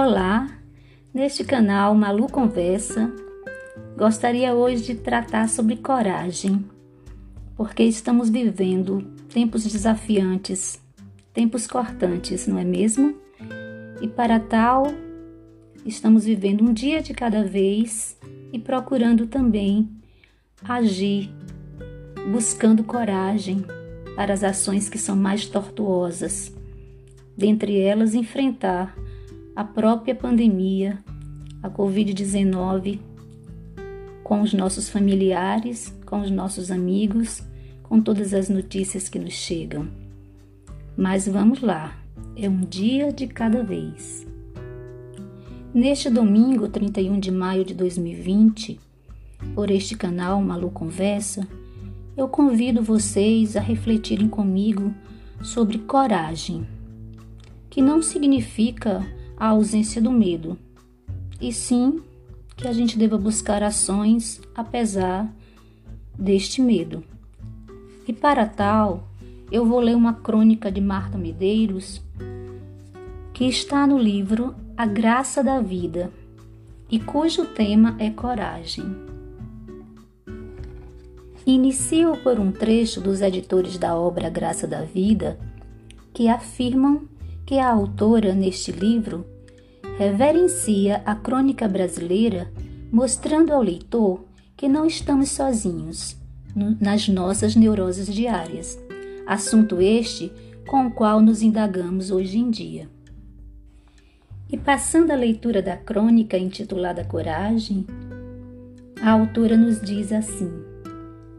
Olá, 0.00 0.48
neste 1.12 1.42
canal 1.42 1.92
Malu 1.92 2.28
Conversa, 2.28 3.12
gostaria 3.96 4.54
hoje 4.54 4.84
de 4.84 4.94
tratar 4.94 5.48
sobre 5.48 5.76
coragem, 5.76 6.64
porque 7.56 7.82
estamos 7.82 8.30
vivendo 8.30 9.02
tempos 9.28 9.64
desafiantes, 9.64 10.80
tempos 11.34 11.66
cortantes, 11.66 12.46
não 12.46 12.60
é 12.60 12.64
mesmo? 12.64 13.18
E 14.00 14.06
para 14.06 14.38
tal, 14.38 14.86
estamos 15.84 16.26
vivendo 16.26 16.62
um 16.62 16.72
dia 16.72 17.02
de 17.02 17.12
cada 17.12 17.42
vez 17.42 18.16
e 18.52 18.58
procurando 18.60 19.26
também 19.26 19.90
agir, 20.62 21.28
buscando 22.30 22.84
coragem 22.84 23.64
para 24.14 24.32
as 24.32 24.44
ações 24.44 24.88
que 24.88 24.96
são 24.96 25.16
mais 25.16 25.46
tortuosas, 25.46 26.54
dentre 27.36 27.80
elas 27.80 28.14
enfrentar 28.14 28.94
a 29.58 29.64
própria 29.64 30.14
pandemia, 30.14 31.02
a 31.60 31.68
Covid-19, 31.68 33.00
com 34.22 34.40
os 34.40 34.54
nossos 34.54 34.88
familiares, 34.88 35.92
com 36.06 36.20
os 36.20 36.30
nossos 36.30 36.70
amigos, 36.70 37.42
com 37.82 38.00
todas 38.00 38.32
as 38.32 38.48
notícias 38.48 39.08
que 39.08 39.18
nos 39.18 39.32
chegam. 39.32 39.88
Mas 40.96 41.26
vamos 41.26 41.60
lá, 41.60 41.98
é 42.36 42.48
um 42.48 42.60
dia 42.60 43.12
de 43.12 43.26
cada 43.26 43.64
vez. 43.64 44.24
Neste 45.74 46.08
domingo, 46.08 46.68
31 46.68 47.18
de 47.18 47.32
maio 47.32 47.64
de 47.64 47.74
2020, 47.74 48.78
por 49.56 49.72
este 49.72 49.96
canal 49.96 50.40
Malu 50.40 50.70
Conversa, 50.70 51.44
eu 52.16 52.28
convido 52.28 52.80
vocês 52.80 53.56
a 53.56 53.60
refletirem 53.60 54.28
comigo 54.28 54.94
sobre 55.42 55.78
coragem, 55.78 56.64
que 57.68 57.82
não 57.82 58.00
significa 58.00 59.04
a 59.38 59.48
ausência 59.48 60.02
do 60.02 60.10
medo, 60.10 60.58
e 61.40 61.52
sim 61.52 62.02
que 62.56 62.66
a 62.66 62.72
gente 62.72 62.98
deva 62.98 63.16
buscar 63.16 63.62
ações 63.62 64.40
apesar 64.54 65.32
deste 66.18 66.60
medo. 66.60 67.04
E 68.06 68.12
para 68.12 68.46
tal, 68.46 69.08
eu 69.52 69.64
vou 69.64 69.80
ler 69.80 69.94
uma 69.94 70.14
crônica 70.14 70.72
de 70.72 70.80
Marta 70.80 71.16
Medeiros 71.16 72.02
que 73.32 73.44
está 73.44 73.86
no 73.86 73.96
livro 73.96 74.54
A 74.76 74.84
Graça 74.84 75.44
da 75.44 75.60
Vida 75.60 76.10
e 76.90 76.98
cujo 76.98 77.44
tema 77.44 77.94
é 77.98 78.10
coragem. 78.10 78.84
Inicio 81.46 82.16
por 82.16 82.40
um 82.40 82.50
trecho 82.50 83.00
dos 83.00 83.20
editores 83.20 83.78
da 83.78 83.94
obra 83.94 84.28
Graça 84.28 84.66
da 84.66 84.82
Vida 84.82 85.38
que 86.12 86.28
afirmam 86.28 87.02
que 87.48 87.58
a 87.58 87.70
autora, 87.70 88.34
neste 88.34 88.70
livro, 88.70 89.24
reverencia 89.96 91.00
a 91.06 91.14
crônica 91.14 91.66
brasileira, 91.66 92.52
mostrando 92.92 93.54
ao 93.54 93.62
leitor 93.62 94.22
que 94.54 94.68
não 94.68 94.84
estamos 94.84 95.30
sozinhos 95.30 96.14
nas 96.78 97.08
nossas 97.08 97.56
neuroses 97.56 98.06
diárias, 98.06 98.78
assunto 99.26 99.80
este 99.80 100.30
com 100.66 100.88
o 100.88 100.90
qual 100.90 101.22
nos 101.22 101.40
indagamos 101.40 102.10
hoje 102.10 102.36
em 102.36 102.50
dia. 102.50 102.86
E 104.50 104.58
passando 104.58 105.10
a 105.10 105.16
leitura 105.16 105.62
da 105.62 105.74
crônica 105.74 106.36
intitulada 106.36 107.02
Coragem, 107.02 107.86
a 109.00 109.12
autora 109.12 109.56
nos 109.56 109.80
diz 109.80 110.12
assim: 110.12 110.52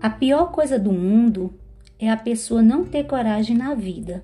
A 0.02 0.10
pior 0.10 0.48
coisa 0.52 0.80
do 0.80 0.92
mundo 0.92 1.54
é 2.00 2.10
a 2.10 2.18
pessoa 2.18 2.64
não 2.64 2.84
ter 2.84 3.04
coragem 3.04 3.56
na 3.56 3.76
vida. 3.76 4.23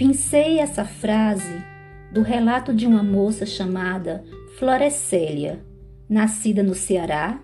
Pensei 0.00 0.58
essa 0.58 0.82
frase 0.82 1.62
do 2.10 2.22
relato 2.22 2.72
de 2.72 2.86
uma 2.86 3.02
moça 3.02 3.44
chamada 3.44 4.24
Florescélia, 4.58 5.62
nascida 6.08 6.62
no 6.62 6.74
Ceará 6.74 7.38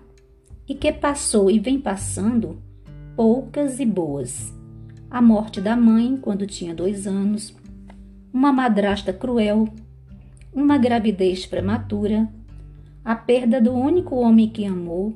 e 0.67 0.73
que 0.73 0.91
passou 0.91 1.51
e 1.51 1.59
vem 1.59 1.79
passando 1.79 2.59
poucas 3.15 3.79
e 3.79 3.85
boas. 3.85 4.51
A 5.07 5.21
morte 5.21 5.61
da 5.61 5.75
mãe 5.75 6.17
quando 6.19 6.47
tinha 6.47 6.73
dois 6.73 7.05
anos, 7.05 7.55
uma 8.33 8.51
madrasta 8.51 9.13
cruel, 9.13 9.69
uma 10.51 10.79
gravidez 10.79 11.45
prematura, 11.45 12.27
a 13.05 13.15
perda 13.15 13.61
do 13.61 13.71
único 13.71 14.15
homem 14.15 14.49
que 14.49 14.65
amou, 14.65 15.15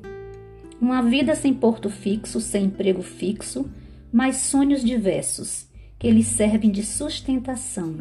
uma 0.80 1.02
vida 1.02 1.34
sem 1.34 1.52
porto 1.52 1.90
fixo, 1.90 2.40
sem 2.40 2.66
emprego 2.66 3.02
fixo, 3.02 3.68
mas 4.12 4.36
sonhos 4.36 4.84
diversos 4.84 5.71
que 6.02 6.10
lhe 6.10 6.24
servem 6.24 6.68
de 6.68 6.82
sustentação. 6.82 7.96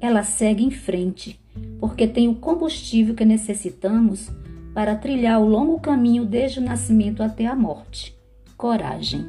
Ela 0.00 0.24
segue 0.24 0.64
em 0.64 0.72
frente, 0.72 1.40
porque 1.78 2.04
tem 2.04 2.26
o 2.26 2.34
combustível 2.34 3.14
que 3.14 3.24
necessitamos 3.24 4.28
para 4.74 4.96
trilhar 4.96 5.40
o 5.40 5.46
longo 5.46 5.78
caminho 5.78 6.26
desde 6.26 6.58
o 6.58 6.64
nascimento 6.64 7.22
até 7.22 7.46
a 7.46 7.54
morte 7.54 8.12
coragem. 8.56 9.24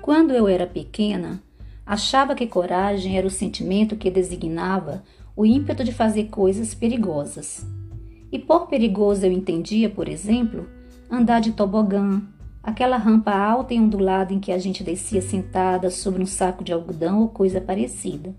Quando 0.00 0.30
eu 0.30 0.46
era 0.46 0.68
pequena, 0.68 1.42
achava 1.84 2.36
que 2.36 2.46
coragem 2.46 3.18
era 3.18 3.26
o 3.26 3.30
sentimento 3.30 3.96
que 3.96 4.08
designava 4.08 5.02
o 5.34 5.44
ímpeto 5.44 5.82
de 5.82 5.90
fazer 5.90 6.28
coisas 6.28 6.74
perigosas. 6.74 7.66
E 8.30 8.38
por 8.38 8.68
perigoso 8.68 9.26
eu 9.26 9.32
entendia, 9.32 9.90
por 9.90 10.08
exemplo, 10.08 10.68
andar 11.10 11.40
de 11.40 11.50
tobogã, 11.50 12.22
aquela 12.62 12.96
rampa 12.96 13.32
alta 13.32 13.74
e 13.74 13.80
ondulada 13.80 14.32
em 14.32 14.40
que 14.40 14.52
a 14.52 14.58
gente 14.58 14.84
descia 14.84 15.22
sentada 15.22 15.90
sobre 15.90 16.22
um 16.22 16.26
saco 16.26 16.62
de 16.62 16.72
algodão 16.72 17.20
ou 17.20 17.28
coisa 17.28 17.60
parecida. 17.60 18.34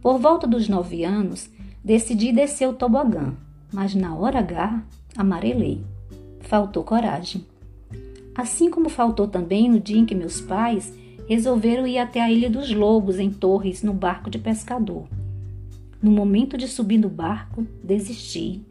Por 0.00 0.18
volta 0.18 0.46
dos 0.46 0.68
nove 0.68 1.04
anos, 1.04 1.50
decidi 1.82 2.32
descer 2.32 2.68
o 2.68 2.74
tobogã, 2.74 3.34
mas 3.72 3.94
na 3.94 4.14
hora 4.14 4.38
H, 4.38 4.82
amarelei. 5.16 5.84
Faltou 6.40 6.84
coragem. 6.84 7.46
Assim 8.34 8.70
como 8.70 8.88
faltou 8.88 9.26
também 9.26 9.68
no 9.68 9.80
dia 9.80 9.98
em 9.98 10.06
que 10.06 10.14
meus 10.14 10.40
pais 10.40 10.92
resolveram 11.28 11.86
ir 11.86 11.98
até 11.98 12.20
a 12.20 12.30
Ilha 12.30 12.50
dos 12.50 12.72
Lobos, 12.72 13.18
em 13.18 13.30
Torres, 13.30 13.82
no 13.82 13.92
barco 13.92 14.30
de 14.30 14.38
pescador. 14.38 15.06
No 16.02 16.10
momento 16.10 16.56
de 16.56 16.66
subir 16.66 16.98
no 16.98 17.08
barco, 17.08 17.66
desisti. 17.84 18.62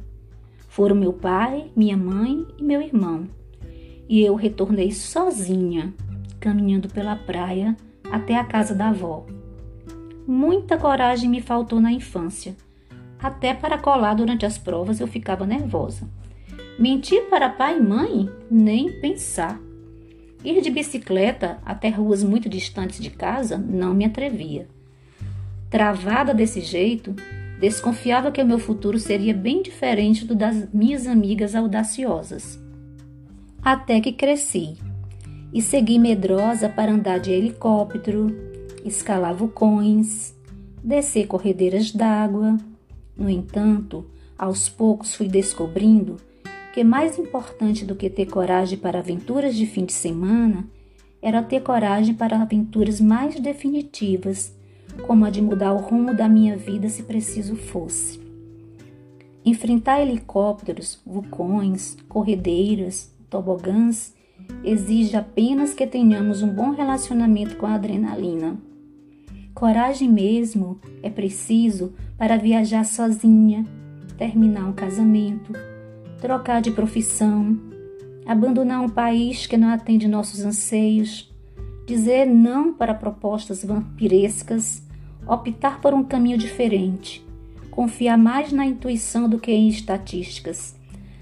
Foram 0.67 0.95
meu 0.95 1.13
pai, 1.13 1.71
minha 1.75 1.95
mãe 1.95 2.45
e 2.57 2.63
meu 2.63 2.81
irmão 2.81 3.27
e 4.09 4.25
eu 4.25 4.33
retornei 4.33 4.91
sozinha, 4.91 5.93
caminhando 6.39 6.89
pela 6.89 7.15
praia 7.15 7.77
até 8.11 8.35
a 8.35 8.43
casa 8.43 8.73
da 8.73 8.89
avó. 8.89 9.27
Muita 10.27 10.77
coragem 10.79 11.29
me 11.29 11.41
faltou 11.41 11.79
na 11.79 11.91
infância. 11.91 12.57
Até 13.21 13.53
para 13.53 13.77
colar 13.77 14.15
durante 14.15 14.47
as 14.47 14.57
provas 14.57 14.99
eu 14.99 15.05
ficava 15.05 15.45
nervosa. 15.45 16.09
Mentir 16.79 17.29
para 17.29 17.49
pai 17.49 17.77
e 17.77 17.81
mãe? 17.81 18.29
Nem 18.49 18.99
pensar. 18.99 19.59
Ir 20.43 20.61
de 20.61 20.71
bicicleta 20.71 21.59
até 21.63 21.89
ruas 21.89 22.23
muito 22.23 22.49
distantes 22.49 22.99
de 22.99 23.11
casa 23.11 23.57
não 23.57 23.93
me 23.93 24.05
atrevia. 24.05 24.67
Travada 25.69 26.33
desse 26.33 26.61
jeito, 26.61 27.13
desconfiava 27.59 28.31
que 28.31 28.41
o 28.41 28.45
meu 28.45 28.57
futuro 28.57 28.97
seria 28.97 29.33
bem 29.33 29.61
diferente 29.61 30.25
do 30.25 30.33
das 30.33 30.71
minhas 30.73 31.05
amigas 31.05 31.53
audaciosas 31.53 32.68
até 33.61 33.99
que 33.99 34.11
cresci 34.11 34.77
e 35.53 35.61
segui 35.61 35.97
medrosa 35.97 36.69
para 36.69 36.91
andar 36.91 37.19
de 37.19 37.31
helicóptero, 37.31 38.27
escalar 38.85 39.33
vulcões, 39.33 40.33
descer 40.83 41.27
corredeiras 41.27 41.91
d'água. 41.91 42.57
No 43.17 43.29
entanto, 43.29 44.05
aos 44.37 44.69
poucos 44.69 45.15
fui 45.15 45.27
descobrindo 45.27 46.17
que 46.73 46.83
mais 46.83 47.17
importante 47.17 47.83
do 47.83 47.95
que 47.95 48.09
ter 48.09 48.27
coragem 48.27 48.77
para 48.77 48.99
aventuras 48.99 49.55
de 49.55 49.65
fim 49.65 49.85
de 49.85 49.93
semana 49.93 50.65
era 51.21 51.43
ter 51.43 51.61
coragem 51.61 52.13
para 52.13 52.41
aventuras 52.41 53.01
mais 53.01 53.37
definitivas, 53.39 54.55
como 55.05 55.25
a 55.25 55.29
de 55.29 55.41
mudar 55.41 55.73
o 55.73 55.77
rumo 55.77 56.13
da 56.13 56.29
minha 56.29 56.55
vida 56.55 56.87
se 56.87 57.03
preciso 57.03 57.55
fosse. 57.55 58.19
Enfrentar 59.43 60.01
helicópteros, 60.01 61.01
vulcões, 61.05 61.97
corredeiras, 62.07 63.13
tobogãs 63.29 64.13
exige 64.63 65.15
apenas 65.15 65.73
que 65.73 65.85
tenhamos 65.85 66.41
um 66.41 66.49
bom 66.49 66.71
relacionamento 66.71 67.55
com 67.57 67.65
a 67.65 67.75
adrenalina. 67.75 68.57
Coragem 69.53 70.09
mesmo 70.09 70.79
é 71.03 71.09
preciso 71.09 71.93
para 72.17 72.37
viajar 72.37 72.85
sozinha, 72.85 73.65
terminar 74.17 74.65
um 74.65 74.73
casamento, 74.73 75.53
trocar 76.19 76.61
de 76.61 76.71
profissão, 76.71 77.57
abandonar 78.25 78.81
um 78.81 78.89
país 78.89 79.45
que 79.45 79.57
não 79.57 79.69
atende 79.69 80.07
nossos 80.07 80.41
anseios, 80.41 81.29
dizer 81.85 82.25
não 82.25 82.73
para 82.73 82.93
propostas 82.93 83.63
vampirescas, 83.63 84.83
optar 85.27 85.81
por 85.81 85.93
um 85.93 86.03
caminho 86.03 86.37
diferente, 86.37 87.25
confiar 87.69 88.17
mais 88.17 88.51
na 88.51 88.65
intuição 88.65 89.27
do 89.27 89.39
que 89.39 89.51
em 89.51 89.67
estatísticas 89.67 90.78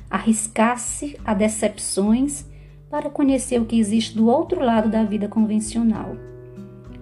arriscar-se 0.10 1.18
a 1.26 1.34
decepções 1.34 2.46
para 2.90 3.10
conhecer 3.10 3.60
o 3.60 3.66
que 3.66 3.80
existe 3.80 4.16
do 4.16 4.28
outro 4.28 4.64
lado 4.64 4.90
da 4.90 5.04
vida 5.04 5.28
convencional. 5.28 6.16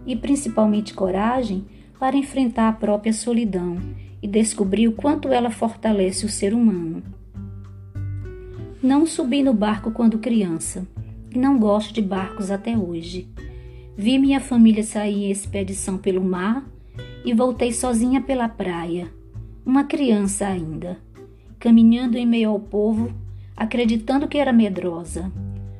E 0.06 0.16
principalmente 0.16 0.94
coragem 0.94 1.66
para 2.00 2.18
enfrentar 2.18 2.70
a 2.70 2.74
própria 2.74 3.14
solidão 3.14 3.78
e 4.22 4.28
descobri 4.28 4.88
o 4.88 4.92
quanto 4.92 5.30
ela 5.30 5.50
fortalece 5.50 6.26
o 6.26 6.30
ser 6.30 6.54
humano. 6.54 7.04
Não 8.82 9.06
subi 9.06 9.42
no 9.42 9.54
barco 9.54 9.92
quando 9.92 10.20
criança 10.20 10.88
e 11.34 11.38
não 11.38 11.58
gosto 11.58 11.94
de 11.94 12.02
barcos 12.02 12.52
até 12.52 12.78
hoje. 12.78 13.28
Vi 13.98 14.20
minha 14.20 14.40
família 14.40 14.84
sair 14.84 15.26
em 15.26 15.32
expedição 15.32 15.98
pelo 15.98 16.24
mar 16.24 16.68
e 17.24 17.34
voltei 17.34 17.72
sozinha 17.72 18.22
pela 18.22 18.48
praia, 18.48 19.12
uma 19.66 19.84
criança 19.84 20.46
ainda, 20.46 21.00
caminhando 21.66 22.16
em 22.16 22.28
meio 22.28 22.52
ao 22.52 22.60
povo, 22.60 23.12
acreditando 23.58 24.28
que 24.28 24.38
era 24.38 24.54
medrosa. 24.54 25.32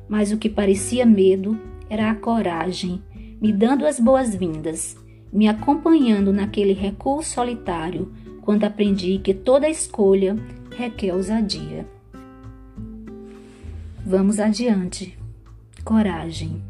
Mas 0.08 0.32
o 0.32 0.36
que 0.36 0.48
parecia 0.48 1.06
medo 1.06 1.56
era 1.88 2.10
a 2.10 2.14
coragem, 2.16 3.00
me 3.40 3.52
dando 3.52 3.86
as 3.86 4.00
boas-vindas, 4.00 4.96
me 5.32 5.46
acompanhando 5.46 6.32
naquele 6.32 6.72
recuo 6.72 7.22
solitário 7.22 8.12
quando 8.42 8.64
aprendi 8.64 9.18
que 9.18 9.32
toda 9.32 9.68
escolha 9.68 10.36
requer 10.76 11.14
ousadia. 11.14 11.86
Vamos 14.04 14.40
adiante. 14.40 15.16
Coragem. 15.84 16.60